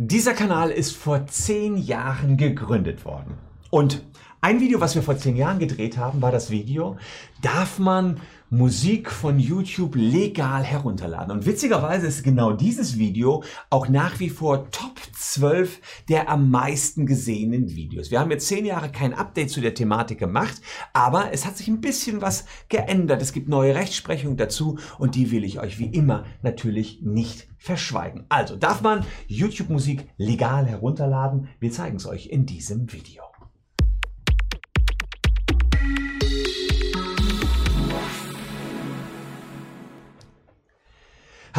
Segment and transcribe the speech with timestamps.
[0.00, 3.36] Dieser Kanal ist vor zehn Jahren gegründet worden.
[3.70, 4.02] Und
[4.40, 6.96] ein Video, was wir vor zehn Jahren gedreht haben, war das Video,
[7.42, 8.20] darf man
[8.50, 11.32] Musik von YouTube legal herunterladen.
[11.32, 17.04] Und witzigerweise ist genau dieses Video auch nach wie vor Top 12 der am meisten
[17.04, 18.10] gesehenen Videos.
[18.10, 20.62] Wir haben jetzt zehn Jahre kein Update zu der Thematik gemacht,
[20.92, 23.20] aber es hat sich ein bisschen was geändert.
[23.20, 28.24] Es gibt neue Rechtsprechung dazu und die will ich euch wie immer natürlich nicht verschweigen.
[28.28, 31.48] Also darf man YouTube-Musik legal herunterladen?
[31.58, 33.24] Wir zeigen es euch in diesem Video.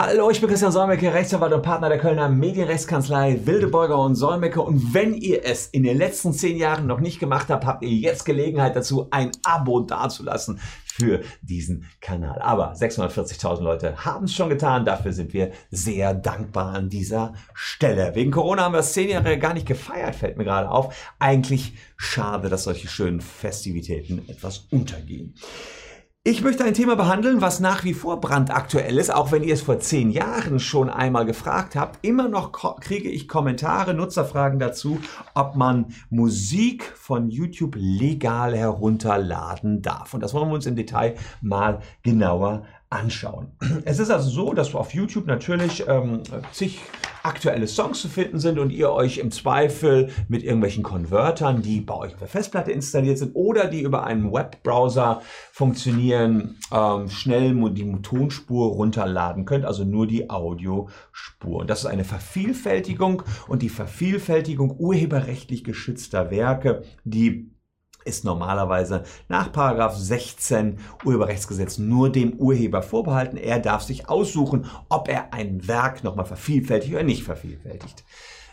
[0.02, 4.62] Hallo, ich bin Christian Solmecke, Rechtsanwalt und Partner der Kölner Medienrechtskanzlei Wildeborger und Solmecke.
[4.62, 7.90] Und wenn ihr es in den letzten zehn Jahren noch nicht gemacht habt, habt ihr
[7.90, 12.41] jetzt Gelegenheit dazu, ein Abo dazulassen für diesen Kanal.
[12.41, 14.85] Aber 640.000 Leute haben es schon getan.
[14.85, 18.16] Dafür sind wir sehr dankbar an dieser Stelle.
[18.16, 20.95] Wegen Corona haben wir das zehn Jahre gar nicht gefeiert, fällt mir gerade auf.
[21.20, 25.35] Eigentlich schade, dass solche schönen Festivitäten etwas untergehen.
[26.25, 29.62] Ich möchte ein Thema behandeln, was nach wie vor brandaktuell ist, auch wenn ihr es
[29.62, 32.05] vor zehn Jahren schon einmal gefragt habt.
[32.05, 34.99] Immer noch kriege ich Kommentare, Nutzerfragen dazu,
[35.34, 40.13] ob man Musik von YouTube legal herunterladen darf.
[40.13, 43.51] Und das wollen wir uns im Detail mal genauer anschauen.
[43.85, 46.79] Es ist also so, dass auf YouTube natürlich ähm, zig
[47.23, 51.93] aktuelle Songs zu finden sind und ihr euch im Zweifel mit irgendwelchen Konvertern, die bei
[51.95, 58.01] euch auf der Festplatte installiert sind oder die über einen Webbrowser funktionieren, ähm, schnell die
[58.01, 61.60] Tonspur runterladen könnt, also nur die Audiospur.
[61.62, 67.51] Und das ist eine Vervielfältigung und die Vervielfältigung urheberrechtlich geschützter Werke, die
[68.05, 69.50] ist normalerweise nach
[69.95, 73.38] 16 Urheberrechtsgesetz nur dem Urheber vorbehalten.
[73.38, 78.03] Er darf sich aussuchen, ob er ein Werk nochmal vervielfältigt oder nicht vervielfältigt.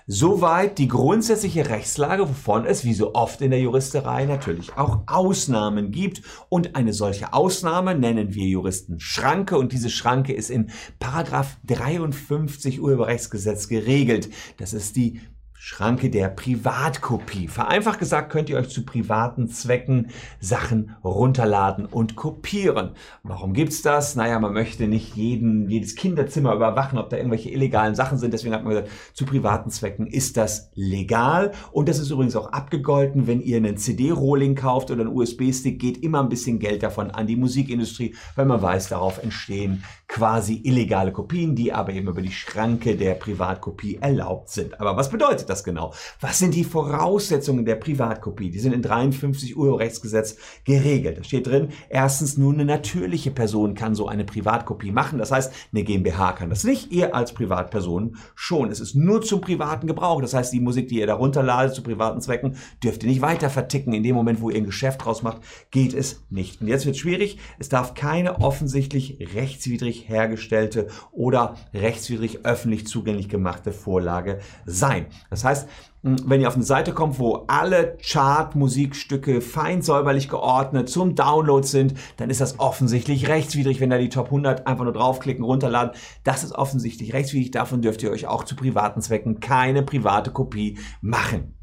[0.09, 5.91] Soweit die grundsätzliche Rechtslage, wovon es wie so oft in der Juristerei natürlich auch Ausnahmen
[5.91, 6.23] gibt.
[6.49, 10.71] Und eine solche Ausnahme nennen wir Juristen Schranke und diese Schranke ist in
[11.01, 14.29] Paragraph 53 Urheberrechtsgesetz geregelt.
[14.59, 15.23] Das ist die
[15.59, 17.49] Schranke der Privatkopie.
[17.49, 22.91] Vereinfacht gesagt könnt ihr euch zu privaten Zwecken Sachen runterladen und kopieren.
[23.23, 24.17] Warum gibt's das?
[24.17, 28.35] Naja, man möchte nicht jeden, jedes Kinderzimmer überwachen, ob da irgendwelche illegalen Sachen sind.
[28.35, 31.53] Deswegen hat man gesagt, zu privaten Zwecken ist das legal.
[31.73, 36.03] Und das ist übrigens auch abgegolten, wenn ihr einen CD-Rolling kauft oder einen USB-Stick, geht
[36.03, 41.13] immer ein bisschen Geld davon an die Musikindustrie, weil man weiß, darauf entstehen quasi illegale
[41.13, 44.81] Kopien, die aber eben über die Schranke der Privatkopie erlaubt sind.
[44.81, 45.56] Aber was bedeutet das?
[45.57, 45.93] Das genau?
[46.21, 48.51] Was sind die Voraussetzungen der Privatkopie?
[48.51, 51.19] Die sind in 53 Urheberrechtsgesetz geregelt.
[51.19, 55.19] Da steht drin, erstens nur eine natürliche Person kann so eine Privatkopie machen.
[55.19, 56.93] Das heißt, eine GmbH kann das nicht.
[56.93, 58.71] Ihr als Privatperson schon.
[58.71, 60.21] Es ist nur zum privaten Gebrauch.
[60.21, 63.51] Das heißt, die Musik, die ihr darunter ladet zu privaten Zwecken, dürft ihr nicht weiter
[63.51, 63.93] verticken.
[63.93, 65.41] In dem Moment, wo ihr ein Geschäft draus macht,
[65.71, 66.61] geht es nicht.
[66.61, 67.39] Und jetzt wird es schwierig.
[67.59, 75.07] Es darf keine offensichtlich rechtswidrig hergestellte oder rechtswidrig öffentlich zugänglich gemachte Vorlage sein.
[75.31, 75.69] Das heißt,
[76.03, 81.95] wenn ihr auf eine Seite kommt, wo alle Chart-Musikstücke fein säuberlich geordnet zum Download sind,
[82.17, 85.97] dann ist das offensichtlich rechtswidrig, wenn da die Top 100 einfach nur draufklicken, runterladen.
[86.23, 87.51] Das ist offensichtlich rechtswidrig.
[87.51, 91.57] Davon dürft ihr euch auch zu privaten Zwecken keine private Kopie machen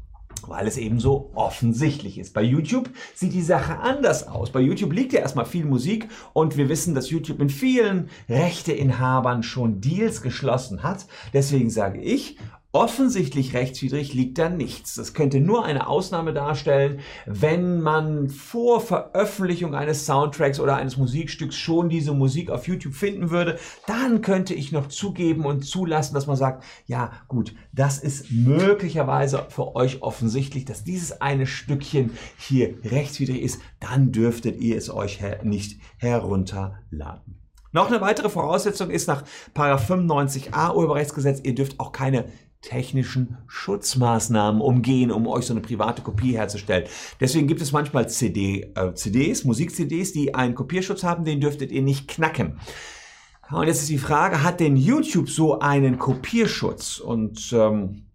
[0.46, 2.34] weil es eben so offensichtlich ist.
[2.34, 4.50] Bei YouTube sieht die Sache anders aus.
[4.50, 9.42] Bei YouTube liegt ja erstmal viel Musik und wir wissen, dass YouTube mit vielen Rechteinhabern
[9.42, 11.06] schon Deals geschlossen hat.
[11.32, 12.36] Deswegen sage ich,
[12.74, 14.96] Offensichtlich rechtswidrig liegt da nichts.
[14.96, 21.54] Das könnte nur eine Ausnahme darstellen, wenn man vor Veröffentlichung eines Soundtracks oder eines Musikstücks
[21.54, 23.60] schon diese Musik auf YouTube finden würde.
[23.86, 29.46] Dann könnte ich noch zugeben und zulassen, dass man sagt, ja gut, das ist möglicherweise
[29.50, 33.60] für euch offensichtlich, dass dieses eine Stückchen hier rechtswidrig ist.
[33.78, 37.38] Dann dürftet ihr es euch nicht herunterladen.
[37.70, 39.22] Noch eine weitere Voraussetzung ist nach
[39.56, 42.24] 95a Urheberrechtsgesetz, ihr dürft auch keine
[42.64, 46.88] technischen Schutzmaßnahmen umgehen, um euch so eine private Kopie herzustellen.
[47.20, 51.82] Deswegen gibt es manchmal CD, äh, CDs, Musik-CDs, die einen Kopierschutz haben, den dürftet ihr
[51.82, 52.58] nicht knacken.
[53.50, 56.98] Und jetzt ist die Frage, hat denn YouTube so einen Kopierschutz?
[56.98, 58.06] Und ähm,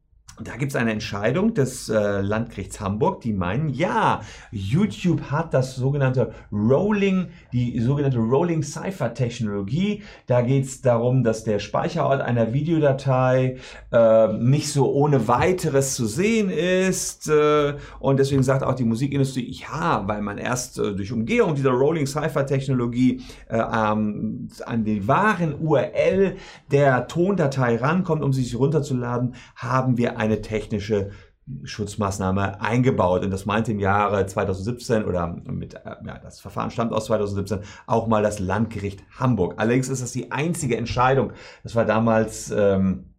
[0.41, 4.21] da gibt es eine Entscheidung des äh, Landgerichts Hamburg, die meinen, ja,
[4.51, 10.03] YouTube hat das sogenannte Rolling, die sogenannte Rolling Cipher Technologie.
[10.27, 13.57] Da geht es darum, dass der Speicherort einer Videodatei
[13.91, 17.27] äh, nicht so ohne weiteres zu sehen ist.
[17.27, 21.71] Äh, und deswegen sagt auch die Musikindustrie, ja, weil man erst äh, durch Umgehung dieser
[21.71, 26.35] Rolling Cipher Technologie äh, ähm, an die wahren URL
[26.71, 31.11] der Tondatei rankommt, um sie sich runterzuladen, haben wir ein eine technische
[31.63, 33.23] Schutzmaßnahme eingebaut.
[33.23, 37.61] Und das meinte im Jahre 2017 oder mit, äh, ja, das Verfahren stammt aus 2017,
[37.87, 39.55] auch mal das Landgericht Hamburg.
[39.57, 41.33] Allerdings ist das die einzige Entscheidung.
[41.63, 43.15] Das war damals ähm,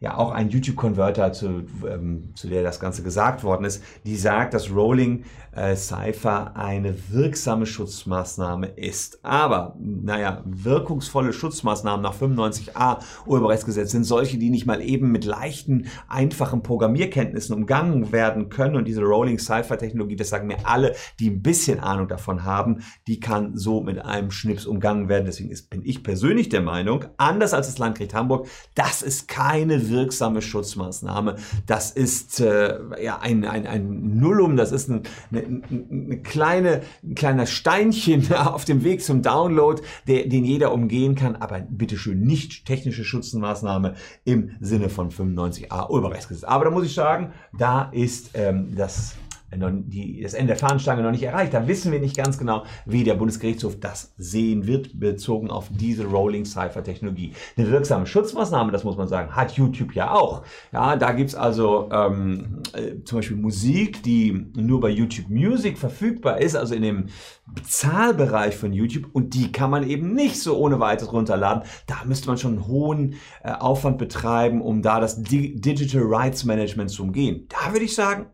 [0.00, 4.54] ja auch ein YouTube-Converter, zu, ähm, zu der das Ganze gesagt worden ist, die sagt,
[4.54, 9.24] dass Rolling äh, Cypher eine wirksame Schutzmaßnahme ist.
[9.24, 15.86] Aber, naja, wirkungsvolle Schutzmaßnahmen nach 95a Urheberrechtsgesetz sind solche, die nicht mal eben mit leichten,
[16.06, 18.76] einfachen Programmierkenntnissen umgangen werden können.
[18.76, 22.82] Und diese Rolling Cypher Technologie, das sagen mir alle, die ein bisschen Ahnung davon haben,
[23.06, 25.26] die kann so mit einem Schnips umgangen werden.
[25.26, 29.87] Deswegen ist, bin ich persönlich der Meinung, anders als das Landgericht Hamburg, das ist keine
[29.90, 31.36] wirksame Schutzmaßnahme.
[31.66, 37.14] Das ist äh, ja ein, ein, ein Nullum, das ist ein, eine, eine kleine, ein
[37.14, 42.66] kleiner Steinchen auf dem Weg zum Download, der, den jeder umgehen kann, aber bitteschön nicht
[42.66, 43.94] technische Schutzmaßnahme
[44.24, 46.44] im Sinne von 95a Urheberrechtsgesetz.
[46.44, 49.14] Aber da muss ich sagen, da ist ähm, das
[49.50, 51.54] die, das Ende der Fahnenstange noch nicht erreicht.
[51.54, 56.04] Da wissen wir nicht ganz genau, wie der Bundesgerichtshof das sehen wird, bezogen auf diese
[56.04, 57.32] Rolling Cipher Technologie.
[57.56, 60.42] Eine wirksame Schutzmaßnahme, das muss man sagen, hat YouTube ja auch.
[60.72, 66.40] Ja, da gibt's also ähm, äh, zum Beispiel Musik, die nur bei YouTube Music verfügbar
[66.40, 67.06] ist, also in dem
[67.46, 71.62] Bezahlbereich von YouTube und die kann man eben nicht so ohne weiteres runterladen.
[71.86, 76.90] Da müsste man schon einen hohen äh, Aufwand betreiben, um da das Digital Rights Management
[76.90, 77.46] zu umgehen.
[77.48, 78.26] Da würde ich sagen,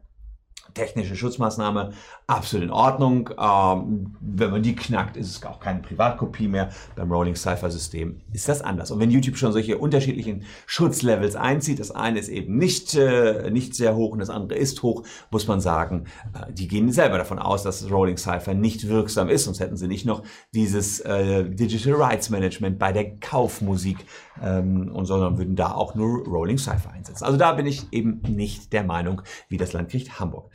[0.74, 1.92] technische Schutzmaßnahme
[2.26, 3.30] absolut in Ordnung.
[3.38, 6.70] Ähm, wenn man die knackt, ist es auch keine Privatkopie mehr.
[6.96, 8.90] Beim Rolling Cipher System ist das anders.
[8.90, 13.74] Und wenn YouTube schon solche unterschiedlichen Schutzlevels einzieht, das eine ist eben nicht, äh, nicht
[13.74, 16.04] sehr hoch und das andere ist hoch, muss man sagen,
[16.34, 19.76] äh, die gehen selber davon aus, dass das Rolling Cipher nicht wirksam ist, sonst hätten
[19.76, 20.22] sie nicht noch
[20.54, 23.98] dieses äh, Digital Rights Management bei der Kaufmusik
[24.42, 27.24] ähm, und sondern würden da auch nur Rolling Cipher einsetzen.
[27.24, 30.50] Also da bin ich eben nicht der Meinung, wie das Landgericht Hamburg.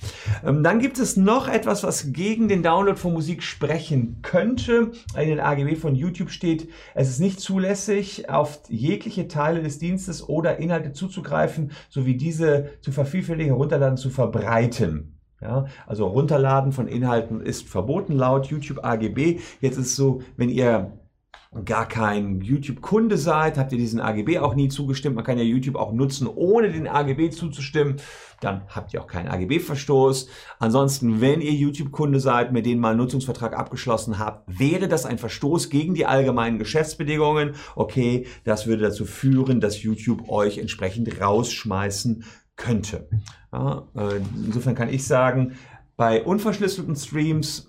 [0.46, 4.92] Ähm, dann gibt es noch etwas, was gegen den Download von Musik sprechen könnte.
[5.18, 10.28] In den AGB von YouTube steht, es ist nicht zulässig, auf jegliche Teile des Dienstes
[10.28, 15.16] oder Inhalte zuzugreifen, sowie diese zu vervielfältigen, herunterladen, zu verbreiten.
[15.42, 19.40] Ja, also Runterladen von Inhalten ist verboten laut YouTube AGB.
[19.62, 20.92] Jetzt ist es so, wenn ihr
[21.66, 25.16] gar kein YouTube-Kunde seid, habt ihr diesen AGB auch nie zugestimmt.
[25.16, 27.96] Man kann ja YouTube auch nutzen, ohne den AGB zuzustimmen.
[28.40, 30.30] Dann habt ihr auch keinen AGB-Verstoß.
[30.60, 35.18] Ansonsten, wenn ihr YouTube-Kunde seid, mit denen mal einen Nutzungsvertrag abgeschlossen habt, wäre das ein
[35.18, 37.56] Verstoß gegen die allgemeinen Geschäftsbedingungen.
[37.75, 42.25] Okay, das würde dazu führen, dass YouTube euch entsprechend rausschmeißen
[42.57, 43.10] könnte.
[43.51, 45.56] Ja, äh, insofern kann ich sagen,
[45.98, 47.69] bei unverschlüsselten Streams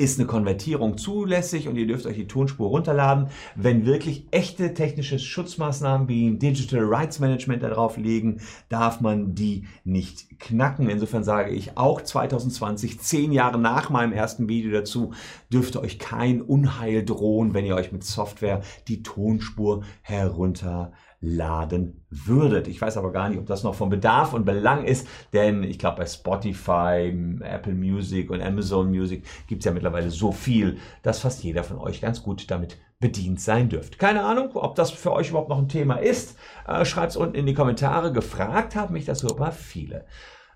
[0.00, 3.28] ist eine Konvertierung zulässig und ihr dürft euch die Tonspur runterladen.
[3.54, 10.40] Wenn wirklich echte technische Schutzmaßnahmen wie Digital Rights Management darauf liegen, darf man die nicht
[10.40, 10.88] knacken.
[10.88, 15.12] Insofern sage ich auch 2020, zehn Jahre nach meinem ersten Video dazu,
[15.52, 22.66] dürfte euch kein Unheil drohen, wenn ihr euch mit Software die Tonspur herunterladet laden würdet.
[22.66, 25.78] Ich weiß aber gar nicht, ob das noch von Bedarf und Belang ist, denn ich
[25.78, 31.20] glaube bei Spotify, Apple Music und Amazon Music gibt es ja mittlerweile so viel, dass
[31.20, 33.98] fast jeder von euch ganz gut damit bedient sein dürft.
[33.98, 36.38] Keine Ahnung, ob das für euch überhaupt noch ein Thema ist.
[36.66, 38.12] Äh, Schreibt es unten in die Kommentare.
[38.12, 40.04] Gefragt haben mich das super viele.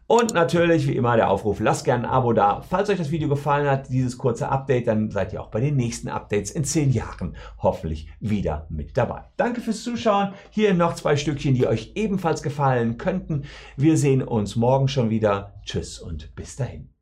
[0.07, 2.61] Und natürlich, wie immer, der Aufruf, lasst gerne ein Abo da.
[2.61, 5.77] Falls euch das Video gefallen hat, dieses kurze Update, dann seid ihr auch bei den
[5.77, 9.25] nächsten Updates in zehn Jahren hoffentlich wieder mit dabei.
[9.37, 10.35] Danke fürs Zuschauen.
[10.51, 13.45] Hier noch zwei Stückchen, die euch ebenfalls gefallen könnten.
[13.77, 15.55] Wir sehen uns morgen schon wieder.
[15.65, 16.94] Tschüss und bis dahin.